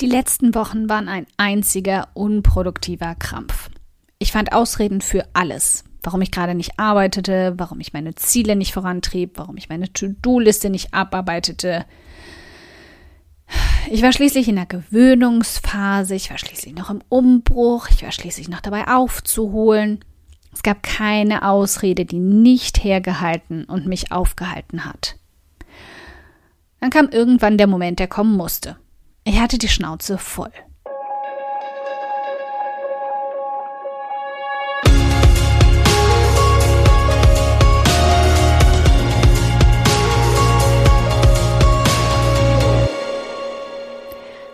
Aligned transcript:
Die 0.00 0.06
letzten 0.06 0.54
Wochen 0.54 0.88
waren 0.88 1.08
ein 1.08 1.26
einziger 1.36 2.08
unproduktiver 2.14 3.14
Krampf. 3.16 3.68
Ich 4.18 4.32
fand 4.32 4.54
Ausreden 4.54 5.02
für 5.02 5.26
alles. 5.34 5.84
Warum 6.02 6.22
ich 6.22 6.30
gerade 6.30 6.54
nicht 6.54 6.78
arbeitete, 6.78 7.52
warum 7.58 7.80
ich 7.80 7.92
meine 7.92 8.14
Ziele 8.14 8.56
nicht 8.56 8.72
vorantrieb, 8.72 9.32
warum 9.36 9.58
ich 9.58 9.68
meine 9.68 9.92
To-Do-Liste 9.92 10.70
nicht 10.70 10.94
abarbeitete. 10.94 11.84
Ich 13.90 14.00
war 14.00 14.12
schließlich 14.12 14.48
in 14.48 14.56
der 14.56 14.64
Gewöhnungsphase, 14.64 16.14
ich 16.14 16.30
war 16.30 16.38
schließlich 16.38 16.74
noch 16.74 16.88
im 16.88 17.02
Umbruch, 17.10 17.88
ich 17.90 18.02
war 18.02 18.12
schließlich 18.12 18.48
noch 18.48 18.62
dabei 18.62 18.88
aufzuholen. 18.88 20.02
Es 20.50 20.62
gab 20.62 20.82
keine 20.82 21.46
Ausrede, 21.46 22.06
die 22.06 22.20
nicht 22.20 22.82
hergehalten 22.82 23.64
und 23.64 23.86
mich 23.86 24.12
aufgehalten 24.12 24.86
hat. 24.86 25.16
Dann 26.80 26.88
kam 26.88 27.10
irgendwann 27.10 27.58
der 27.58 27.66
Moment, 27.66 27.98
der 27.98 28.08
kommen 28.08 28.34
musste. 28.34 28.79
Ich 29.24 29.38
hatte 29.38 29.58
die 29.58 29.68
Schnauze 29.68 30.16
voll. 30.16 30.50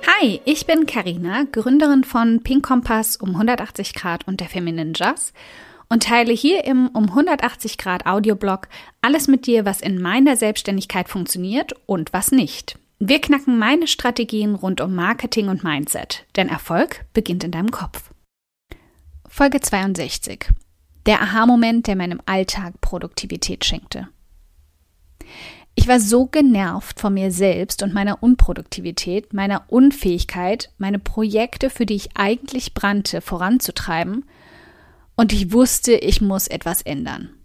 Hi, 0.07 0.41
ich 0.45 0.67
bin 0.67 0.87
Karina, 0.87 1.45
Gründerin 1.53 2.03
von 2.03 2.43
Pink 2.43 2.67
Kompass 2.67 3.17
um 3.17 3.31
180 3.31 3.95
Grad 3.95 4.27
und 4.27 4.41
der 4.41 4.49
Feminine 4.49 4.93
Jazz 4.97 5.33
und 5.89 6.03
teile 6.03 6.33
hier 6.33 6.65
im 6.65 6.89
um 6.89 7.05
180 7.05 7.79
Grad 7.79 8.07
Audioblog 8.07 8.69
alles 9.01 9.29
mit 9.29 9.47
dir, 9.47 9.65
was 9.65 9.81
in 9.81 10.01
meiner 10.01 10.37
Selbstständigkeit 10.37 11.09
funktioniert 11.09 11.75
und 11.87 12.13
was 12.13 12.33
nicht. 12.33 12.77
Wir 12.99 13.21
knacken 13.21 13.59
meine 13.59 13.89
Strategien 13.89 14.55
rund 14.55 14.81
um 14.81 14.95
Marketing 14.95 15.49
und 15.49 15.63
Mindset, 15.63 16.25
denn 16.35 16.49
Erfolg 16.49 17.05
beginnt 17.13 17.45
in 17.45 17.51
deinem 17.51 17.71
Kopf. 17.71 18.11
Folge 19.29 19.61
62. 19.61 20.49
Der 21.05 21.21
Aha-Moment, 21.21 21.89
der 21.89 21.97
meinem 21.97 22.23
Alltag 22.25 22.81
Produktivität 22.81 23.67
schenkte. 23.67 24.09
Ich 25.75 25.87
war 25.89 26.01
so 26.01 26.25
genervt 26.25 26.99
von 26.99 27.13
mir 27.13 27.31
selbst 27.31 27.83
und 27.83 27.93
meiner 27.93 28.23
Unproduktivität, 28.23 29.35
meiner 29.35 29.71
Unfähigkeit, 29.71 30.73
meine 30.79 30.99
Projekte, 30.99 31.69
für 31.69 31.85
die 31.85 31.97
ich 31.97 32.17
eigentlich 32.17 32.73
brannte, 32.73 33.21
voranzutreiben, 33.21 34.25
und 35.17 35.35
ich 35.35 35.53
wusste, 35.53 35.95
ich 35.95 36.23
muss 36.23 36.47
etwas 36.47 36.81
ändern. 36.81 37.36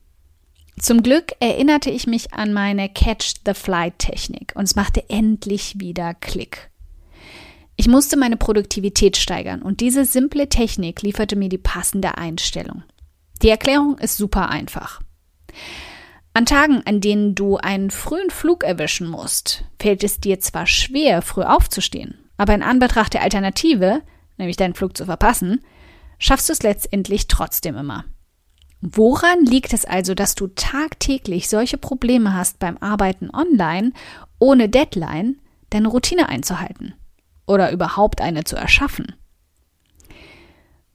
Zum 0.80 1.04
Glück 1.04 1.34
erinnerte 1.40 1.92
ich 1.92 2.08
mich 2.08 2.34
an 2.34 2.54
meine 2.54 2.90
Catch-the-Flight-Technik 2.90 4.54
und 4.56 4.64
es 4.64 4.76
machte 4.76 5.10
endlich 5.10 5.80
wieder 5.80 6.14
Klick. 6.14 6.72
Ich 7.76 7.88
musste 7.88 8.18
meine 8.18 8.38
Produktivität 8.38 9.18
steigern 9.18 9.62
und 9.62 9.82
diese 9.82 10.06
simple 10.06 10.50
Technik 10.50 11.02
lieferte 11.02 11.36
mir 11.36 11.50
die 11.50 11.58
passende 11.58 12.18
Einstellung. 12.18 12.84
Die 13.42 13.50
Erklärung 13.50 13.98
ist 13.98 14.18
super 14.18 14.50
einfach. 14.50 15.02
An 16.34 16.46
Tagen, 16.46 16.82
an 16.86 17.02
denen 17.02 17.36
du 17.36 17.58
einen 17.58 17.92
frühen 17.92 18.30
Flug 18.30 18.64
erwischen 18.64 19.08
musst, 19.08 19.66
fällt 19.80 20.04
es 20.04 20.20
dir 20.20 20.40
zwar 20.40 20.66
schwer, 20.66 21.22
früh 21.22 21.44
aufzustehen, 21.44 22.20
aber 22.38 22.56
in 22.56 22.64
Anbetracht 22.64 23.14
der 23.14 23.24
Alternative, 23.24 24.02
nämlich 24.38 24.58
deinen 24.58 24.76
Flug 24.76 24.96
zu 24.96 25.06
verpassen, 25.06 25.62
schaffst 26.20 26.48
du 26.50 26.54
es 26.54 26.64
letztendlich 26.64 27.28
trotzdem 27.28 27.76
immer. 27.76 28.06
Woran 28.82 29.46
liegt 29.46 29.74
es 29.74 29.86
also, 29.86 30.16
dass 30.16 30.34
du 30.34 30.48
tagtäglich 30.48 31.48
solche 31.48 31.78
Probleme 31.78 32.34
hast 32.34 32.58
beim 32.58 32.78
Arbeiten 32.78 33.30
online, 33.32 33.94
ohne 34.40 34.70
Deadline, 34.70 35.40
deine 35.70 35.88
Routine 35.88 36.28
einzuhalten 36.30 36.96
oder 37.46 37.72
überhaupt 37.72 38.22
eine 38.22 38.44
zu 38.44 38.56
erschaffen? 38.56 39.14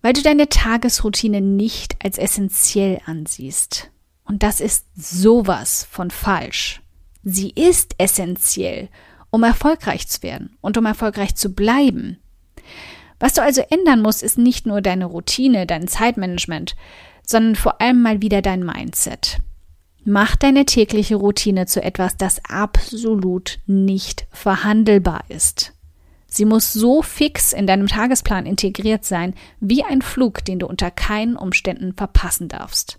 Weil 0.03 0.13
du 0.15 0.23
deine 0.23 0.49
Tagesroutine 0.49 1.41
nicht 1.41 1.97
als 2.05 2.19
essentiell 2.19 3.01
ansiehst. 3.07 3.91
Und 4.25 4.43
das 4.43 4.61
ist 4.61 4.87
sowas 4.97 5.87
von 5.89 6.11
falsch. 6.11 6.83
Sie 7.23 7.51
ist 7.51 7.95
essentiell, 7.99 8.89
um 9.31 9.45
erfolgreich 9.45 10.09
zu 10.09 10.23
werden 10.23 10.57
und 10.61 10.77
um 10.77 10.87
erfolgreich 10.87 11.37
zu 11.37 11.55
bleiben. 11.55 12.19
Was 13.19 13.35
du 13.35 13.43
also 13.43 13.63
ändern 13.71 14.03
musst, 14.03 14.23
ist 14.23 14.39
nicht 14.39 14.67
nur 14.67 14.81
deine 14.81 15.07
Routine, 15.07 15.67
dein 15.67 15.89
Zeitmanagement, 15.89 16.77
sondern 17.27 17.57
vor 17.57 17.81
allem 17.83 18.01
mal 18.01 18.23
wieder 18.23 18.41
dein 18.41 18.65
Mindset. 18.65 19.39
Mach 20.05 20.37
deine 20.37 20.65
tägliche 20.65 21.17
Routine 21.17 21.67
zu 21.67 21.83
etwas, 21.83 22.17
das 22.17 22.41
absolut 22.49 23.59
nicht 23.67 24.27
verhandelbar 24.31 25.25
ist. 25.29 25.73
Sie 26.29 26.45
muss 26.45 26.73
so 26.73 27.03
fix 27.03 27.53
in 27.53 27.67
deinem 27.67 27.89
Tagesplan 27.89 28.47
integriert 28.47 29.05
sein, 29.05 29.35
wie 29.59 29.83
ein 29.85 30.03
Flug, 30.03 30.45
den 30.45 30.61
du 30.61 30.67
unter 30.67 30.91
keinen 30.91 31.37
Umständen 31.37 31.93
verpassen 31.93 32.49
darfst. 32.49 32.99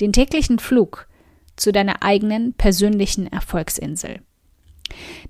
Den 0.00 0.12
täglichen 0.12 0.58
Flug 0.58 1.06
zu 1.54 1.70
deiner 1.70 2.02
eigenen 2.02 2.54
persönlichen 2.54 3.30
Erfolgsinsel. 3.30 4.20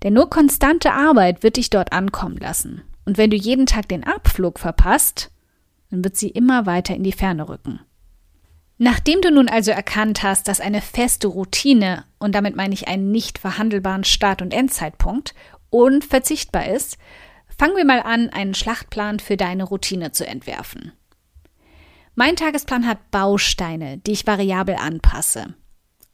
Denn 0.03 0.15
nur 0.15 0.31
konstante 0.31 0.93
Arbeit 0.93 1.43
wird 1.43 1.57
dich 1.57 1.69
dort 1.69 1.93
ankommen 1.93 2.39
lassen. 2.39 2.83
Und 3.05 3.19
wenn 3.19 3.31
du 3.31 3.37
jeden 3.37 3.67
Tag 3.67 3.89
den 3.89 4.05
Abflug 4.05 4.59
verpasst, 4.59 5.31
dann 5.91 6.05
wird 6.05 6.17
sie 6.17 6.29
immer 6.29 6.65
weiter 6.65 6.95
in 6.95 7.03
die 7.03 7.13
Ferne 7.13 7.49
rücken. 7.49 7.81
Nachdem 8.79 9.21
du 9.21 9.31
nun 9.31 9.49
also 9.49 9.71
erkannt 9.71 10.23
hast, 10.23 10.49
dass 10.49 10.61
eine 10.61 10.81
feste 10.81 11.29
Routine, 11.29 12.05
und 12.19 12.35
damit 12.35 12.57
meine 12.57 12.75
ich 12.75 12.89
einen 12.89 13.13
nicht 13.13 13.39
verhandelbaren 13.39 14.05
Start- 14.05 14.43
und 14.43 14.53
Endzeitpunkt, 14.53 15.35
unverzichtbar 15.71 16.67
ist, 16.67 16.99
fangen 17.57 17.77
wir 17.77 17.85
mal 17.85 18.01
an, 18.01 18.31
einen 18.31 18.55
Schlachtplan 18.55 19.21
für 19.21 19.37
deine 19.37 19.65
Routine 19.65 20.13
zu 20.13 20.27
entwerfen. 20.27 20.93
Mein 22.15 22.37
Tagesplan 22.37 22.87
hat 22.87 23.11
Bausteine, 23.11 23.99
die 23.99 24.13
ich 24.13 24.27
variabel 24.27 24.77
anpasse. 24.77 25.55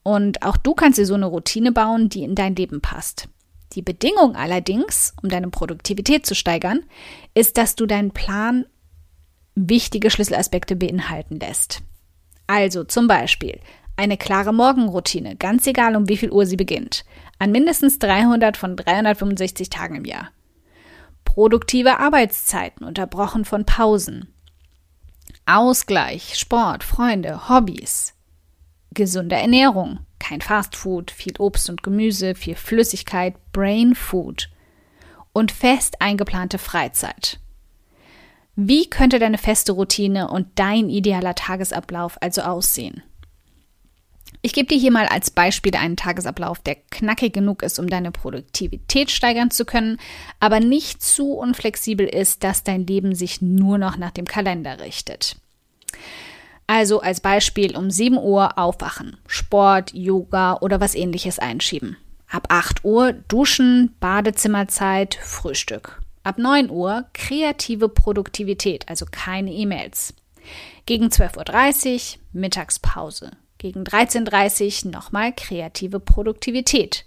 Und 0.02 0.42
auch 0.42 0.56
du 0.56 0.74
kannst 0.74 0.98
dir 0.98 1.06
so 1.06 1.14
eine 1.14 1.26
Routine 1.26 1.72
bauen, 1.72 2.08
die 2.08 2.22
in 2.22 2.34
dein 2.34 2.54
Leben 2.54 2.80
passt. 2.80 3.28
Die 3.74 3.82
Bedingung 3.82 4.36
allerdings, 4.36 5.14
um 5.22 5.28
deine 5.28 5.48
Produktivität 5.50 6.24
zu 6.24 6.34
steigern, 6.34 6.84
ist, 7.34 7.58
dass 7.58 7.74
du 7.74 7.84
deinen 7.86 8.12
Plan 8.12 8.64
wichtige 9.54 10.10
Schlüsselaspekte 10.10 10.76
beinhalten 10.76 11.38
lässt. 11.40 11.82
Also 12.48 12.82
zum 12.82 13.06
Beispiel 13.06 13.60
eine 13.96 14.16
klare 14.16 14.54
Morgenroutine, 14.54 15.36
ganz 15.36 15.66
egal 15.66 15.94
um 15.94 16.08
wie 16.08 16.16
viel 16.16 16.30
Uhr 16.30 16.46
sie 16.46 16.56
beginnt, 16.56 17.04
an 17.38 17.52
mindestens 17.52 17.98
300 17.98 18.56
von 18.56 18.74
365 18.74 19.70
Tagen 19.70 19.96
im 19.96 20.04
Jahr. 20.04 20.30
Produktive 21.24 22.00
Arbeitszeiten, 22.00 22.86
unterbrochen 22.86 23.44
von 23.44 23.66
Pausen. 23.66 24.32
Ausgleich, 25.46 26.36
Sport, 26.36 26.84
Freunde, 26.84 27.48
Hobbys. 27.48 28.14
Gesunde 28.94 29.36
Ernährung, 29.36 30.00
kein 30.18 30.40
Fastfood, 30.40 31.10
viel 31.10 31.34
Obst 31.38 31.68
und 31.68 31.82
Gemüse, 31.82 32.34
viel 32.34 32.54
Flüssigkeit, 32.54 33.34
Brain 33.52 33.94
Food. 33.94 34.48
Und 35.32 35.52
fest 35.52 36.00
eingeplante 36.00 36.58
Freizeit. 36.58 37.40
Wie 38.60 38.90
könnte 38.90 39.20
deine 39.20 39.38
feste 39.38 39.70
Routine 39.70 40.30
und 40.30 40.48
dein 40.56 40.90
idealer 40.90 41.36
Tagesablauf 41.36 42.20
also 42.20 42.42
aussehen? 42.42 43.04
Ich 44.42 44.52
gebe 44.52 44.66
dir 44.66 44.76
hier 44.76 44.90
mal 44.90 45.06
als 45.06 45.30
Beispiel 45.30 45.76
einen 45.76 45.94
Tagesablauf, 45.94 46.58
der 46.58 46.74
knackig 46.90 47.32
genug 47.32 47.62
ist, 47.62 47.78
um 47.78 47.88
deine 47.88 48.10
Produktivität 48.10 49.12
steigern 49.12 49.52
zu 49.52 49.64
können, 49.64 50.00
aber 50.40 50.58
nicht 50.58 51.00
zu 51.04 51.34
unflexibel 51.34 52.04
ist, 52.04 52.42
dass 52.42 52.64
dein 52.64 52.84
Leben 52.84 53.14
sich 53.14 53.40
nur 53.40 53.78
noch 53.78 53.96
nach 53.96 54.10
dem 54.10 54.26
Kalender 54.26 54.80
richtet. 54.80 55.36
Also 56.66 57.00
als 57.00 57.20
Beispiel 57.20 57.76
um 57.76 57.92
7 57.92 58.18
Uhr 58.18 58.58
aufwachen, 58.58 59.18
Sport, 59.28 59.94
Yoga 59.94 60.54
oder 60.54 60.80
was 60.80 60.96
ähnliches 60.96 61.38
einschieben. 61.38 61.96
Ab 62.28 62.48
8 62.48 62.84
Uhr 62.84 63.12
duschen, 63.12 63.94
Badezimmerzeit, 64.00 65.14
Frühstück. 65.14 66.02
Ab 66.28 66.36
9 66.36 66.68
Uhr 66.68 67.06
kreative 67.14 67.88
Produktivität, 67.88 68.86
also 68.86 69.06
keine 69.10 69.50
E-Mails. 69.50 70.12
Gegen 70.84 71.06
12.30 71.06 72.16
Uhr 72.16 72.20
Mittagspause. 72.34 73.30
Gegen 73.56 73.82
13.30 73.82 74.84
Uhr 74.84 74.90
nochmal 74.92 75.32
kreative 75.34 76.00
Produktivität. 76.00 77.06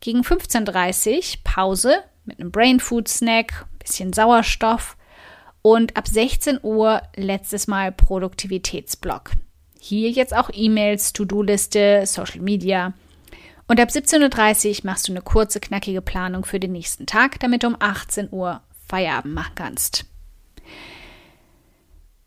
Gegen 0.00 0.22
15.30 0.22 1.16
Uhr 1.18 1.22
Pause 1.44 1.96
mit 2.24 2.40
einem 2.40 2.50
Brain 2.50 2.80
Food 2.80 3.08
Snack, 3.08 3.66
bisschen 3.80 4.14
Sauerstoff. 4.14 4.96
Und 5.60 5.98
ab 5.98 6.08
16 6.08 6.60
Uhr 6.62 7.02
letztes 7.16 7.66
Mal 7.66 7.92
Produktivitätsblock. 7.92 9.32
Hier 9.78 10.08
jetzt 10.08 10.34
auch 10.34 10.48
E-Mails, 10.54 11.12
To-Do-Liste, 11.12 12.04
Social 12.06 12.40
Media 12.40 12.94
und 13.68 13.80
ab 13.80 13.90
17.30 13.90 14.78
Uhr 14.80 14.86
machst 14.86 15.08
du 15.08 15.12
eine 15.12 15.22
kurze, 15.22 15.60
knackige 15.60 16.02
Planung 16.02 16.44
für 16.44 16.58
den 16.58 16.72
nächsten 16.72 17.06
Tag, 17.06 17.38
damit 17.40 17.62
du 17.62 17.68
um 17.68 17.76
18 17.78 18.28
Uhr 18.30 18.62
Feierabend 18.88 19.34
machen 19.34 19.52
kannst. 19.54 20.06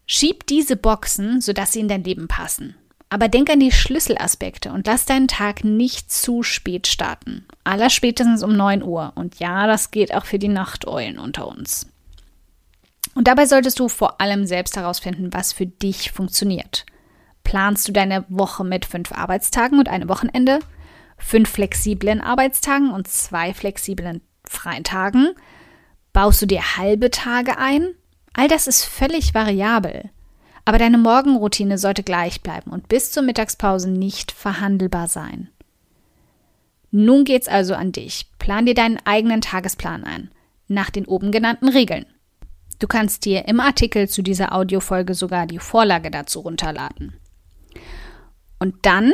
Schieb 0.05 0.45
diese 0.47 0.75
Boxen, 0.75 1.41
sodass 1.41 1.73
sie 1.73 1.79
in 1.79 1.87
dein 1.87 2.03
Leben 2.03 2.27
passen. 2.27 2.75
Aber 3.09 3.27
denk 3.27 3.49
an 3.49 3.59
die 3.59 3.71
Schlüsselaspekte 3.71 4.71
und 4.71 4.87
lass 4.87 5.05
deinen 5.05 5.27
Tag 5.27 5.63
nicht 5.63 6.11
zu 6.11 6.43
spät 6.43 6.87
starten. 6.87 7.45
Allerspätestens 7.63 8.43
um 8.43 8.55
9 8.55 8.83
Uhr. 8.83 9.11
Und 9.15 9.39
ja, 9.39 9.67
das 9.67 9.91
geht 9.91 10.13
auch 10.13 10.25
für 10.25 10.39
die 10.39 10.47
Nachteulen 10.47 11.19
unter 11.19 11.47
uns. 11.47 11.87
Und 13.15 13.27
dabei 13.27 13.45
solltest 13.45 13.79
du 13.79 13.89
vor 13.89 14.21
allem 14.21 14.45
selbst 14.45 14.77
herausfinden, 14.77 15.33
was 15.33 15.51
für 15.51 15.65
dich 15.65 16.11
funktioniert. 16.11 16.85
Planst 17.43 17.87
du 17.87 17.91
deine 17.91 18.23
Woche 18.29 18.63
mit 18.63 18.85
fünf 18.85 19.11
Arbeitstagen 19.11 19.79
und 19.79 19.89
einem 19.89 20.07
Wochenende, 20.07 20.59
fünf 21.21 21.49
flexiblen 21.49 22.21
Arbeitstagen 22.21 22.91
und 22.91 23.07
zwei 23.07 23.53
flexiblen 23.53 24.21
freien 24.43 24.83
Tagen? 24.83 25.29
Baust 26.13 26.41
du 26.41 26.45
dir 26.45 26.77
halbe 26.77 27.09
Tage 27.11 27.57
ein? 27.57 27.95
All 28.33 28.47
das 28.47 28.67
ist 28.67 28.83
völlig 28.83 29.33
variabel. 29.33 30.09
Aber 30.65 30.77
deine 30.77 30.97
Morgenroutine 30.97 31.77
sollte 31.77 32.03
gleich 32.03 32.41
bleiben 32.41 32.71
und 32.71 32.87
bis 32.87 33.11
zur 33.11 33.23
Mittagspause 33.23 33.89
nicht 33.89 34.31
verhandelbar 34.31 35.07
sein. 35.07 35.49
Nun 36.91 37.23
geht's 37.23 37.47
also 37.47 37.73
an 37.73 37.91
dich. 37.91 38.29
Plan 38.37 38.65
dir 38.65 38.73
deinen 38.73 38.99
eigenen 39.05 39.41
Tagesplan 39.41 40.03
ein, 40.03 40.29
nach 40.67 40.89
den 40.89 41.05
oben 41.05 41.31
genannten 41.31 41.69
Regeln. 41.69 42.05
Du 42.79 42.87
kannst 42.87 43.25
dir 43.25 43.47
im 43.47 43.59
Artikel 43.59 44.09
zu 44.09 44.21
dieser 44.21 44.53
Audiofolge 44.53 45.13
sogar 45.13 45.47
die 45.47 45.59
Vorlage 45.59 46.11
dazu 46.11 46.41
runterladen. 46.41 47.13
Und 48.59 48.75
dann 48.85 49.13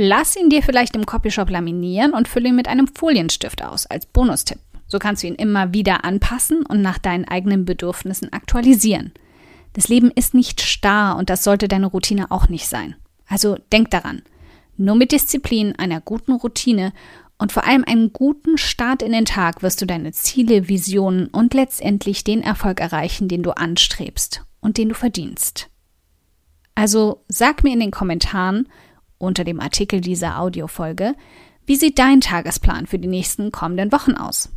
lass 0.00 0.34
ihn 0.34 0.48
dir 0.48 0.62
vielleicht 0.62 0.96
im 0.96 1.04
Copyshop 1.04 1.50
laminieren 1.50 2.14
und 2.14 2.26
fülle 2.26 2.48
ihn 2.48 2.56
mit 2.56 2.68
einem 2.68 2.86
Folienstift 2.86 3.62
aus 3.62 3.86
als 3.86 4.06
Bonustipp. 4.06 4.58
So 4.86 4.98
kannst 4.98 5.22
du 5.22 5.26
ihn 5.26 5.34
immer 5.34 5.74
wieder 5.74 6.04
anpassen 6.04 6.64
und 6.64 6.80
nach 6.80 6.98
deinen 6.98 7.28
eigenen 7.28 7.64
Bedürfnissen 7.66 8.32
aktualisieren. 8.32 9.12
Das 9.74 9.88
Leben 9.88 10.10
ist 10.10 10.34
nicht 10.34 10.62
starr 10.62 11.16
und 11.16 11.30
das 11.30 11.44
sollte 11.44 11.68
deine 11.68 11.86
Routine 11.86 12.30
auch 12.30 12.48
nicht 12.48 12.66
sein. 12.66 12.96
Also 13.28 13.58
denk 13.72 13.90
daran. 13.90 14.22
Nur 14.76 14.96
mit 14.96 15.12
Disziplin, 15.12 15.76
einer 15.78 16.00
guten 16.00 16.32
Routine 16.32 16.92
und 17.38 17.52
vor 17.52 17.66
allem 17.66 17.84
einem 17.84 18.12
guten 18.12 18.58
Start 18.58 19.02
in 19.02 19.12
den 19.12 19.26
Tag 19.26 19.62
wirst 19.62 19.80
du 19.82 19.86
deine 19.86 20.12
Ziele, 20.12 20.68
Visionen 20.68 21.26
und 21.28 21.52
letztendlich 21.52 22.24
den 22.24 22.42
Erfolg 22.42 22.80
erreichen, 22.80 23.28
den 23.28 23.42
du 23.42 23.50
anstrebst 23.50 24.44
und 24.60 24.78
den 24.78 24.88
du 24.88 24.94
verdienst. 24.94 25.68
Also 26.74 27.22
sag 27.28 27.62
mir 27.62 27.74
in 27.74 27.80
den 27.80 27.90
Kommentaren 27.90 28.66
unter 29.20 29.44
dem 29.44 29.60
Artikel 29.60 30.00
dieser 30.00 30.40
Audiofolge, 30.40 31.14
wie 31.66 31.76
sieht 31.76 32.00
dein 32.00 32.20
Tagesplan 32.20 32.88
für 32.88 32.98
die 32.98 33.06
nächsten 33.06 33.52
kommenden 33.52 33.92
Wochen 33.92 34.14
aus? 34.14 34.48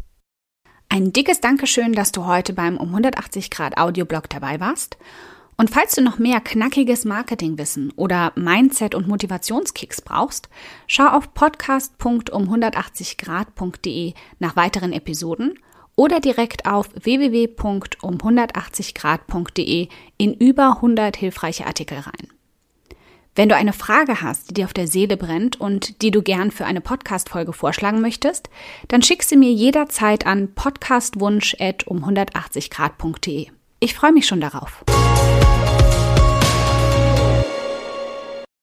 Ein 0.89 1.13
dickes 1.13 1.39
Dankeschön, 1.41 1.93
dass 1.93 2.11
du 2.11 2.25
heute 2.25 2.53
beim 2.53 2.77
um 2.77 2.87
180 2.89 3.51
Grad 3.51 3.77
Audioblog 3.77 4.27
dabei 4.29 4.59
warst. 4.59 4.97
Und 5.57 5.69
falls 5.69 5.93
du 5.95 6.01
noch 6.01 6.17
mehr 6.17 6.39
knackiges 6.39 7.03
Marketingwissen 7.05 7.91
oder 7.95 8.31
Mindset- 8.35 8.95
und 8.95 9.07
Motivationskicks 9.07 10.01
brauchst, 10.01 10.49
schau 10.87 11.05
auf 11.07 11.31
podcast.um180grad.de 11.33 14.13
nach 14.39 14.55
weiteren 14.55 14.93
Episoden 14.93 15.59
oder 15.95 16.19
direkt 16.19 16.65
auf 16.65 16.89
www.um180grad.de 16.95 19.89
in 20.17 20.33
über 20.33 20.77
100 20.77 21.15
hilfreiche 21.17 21.67
Artikel 21.67 21.99
rein. 21.99 22.29
Wenn 23.35 23.49
du 23.49 23.55
eine 23.55 23.73
Frage 23.73 24.21
hast, 24.21 24.49
die 24.49 24.53
dir 24.53 24.65
auf 24.65 24.73
der 24.73 24.87
Seele 24.87 25.17
brennt 25.17 25.59
und 25.59 26.03
die 26.03 26.11
du 26.11 26.21
gern 26.21 26.51
für 26.51 26.65
eine 26.65 26.81
Podcast-Folge 26.81 27.51
vorschlagen 27.51 27.99
möchtest, 27.99 28.51
dann 28.89 29.01
schick 29.01 29.23
sie 29.23 29.37
mir 29.37 29.51
jederzeit 29.51 30.27
an 30.27 30.53
podcastwunsch.um180grad.de. 30.53 33.47
Ich 33.79 33.95
freue 33.95 34.13
mich 34.13 34.27
schon 34.27 34.39
darauf. 34.39 34.83